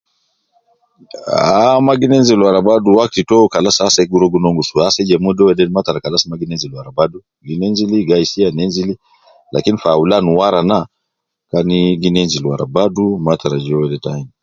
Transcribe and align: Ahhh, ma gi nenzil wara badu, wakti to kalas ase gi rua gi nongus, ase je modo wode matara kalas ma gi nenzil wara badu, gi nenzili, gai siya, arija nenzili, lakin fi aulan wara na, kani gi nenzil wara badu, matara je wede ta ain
Ahhh, 1.39 1.77
ma 1.85 1.93
gi 1.99 2.07
nenzil 2.09 2.39
wara 2.45 2.59
badu, 2.69 2.89
wakti 2.99 3.21
to 3.29 3.37
kalas 3.53 3.77
ase 3.87 4.01
gi 4.09 4.15
rua 4.19 4.33
gi 4.33 4.39
nongus, 4.43 4.69
ase 4.87 5.01
je 5.07 5.15
modo 5.25 5.41
wode 5.47 5.63
matara 5.77 6.03
kalas 6.05 6.23
ma 6.29 6.39
gi 6.39 6.45
nenzil 6.49 6.75
wara 6.77 6.91
badu, 6.97 7.17
gi 7.47 7.55
nenzili, 7.61 7.97
gai 8.09 8.25
siya, 8.31 8.45
arija 8.47 8.57
nenzili, 8.57 8.93
lakin 9.53 9.75
fi 9.81 9.87
aulan 9.95 10.25
wara 10.39 10.61
na, 10.69 10.79
kani 11.51 11.79
gi 12.01 12.09
nenzil 12.15 12.43
wara 12.49 12.65
badu, 12.75 13.05
matara 13.27 13.55
je 13.63 13.73
wede 13.81 13.97
ta 14.03 14.09
ain 14.15 14.27